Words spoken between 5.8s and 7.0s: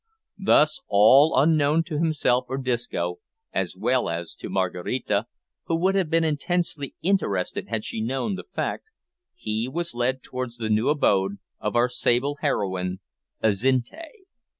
have been intensely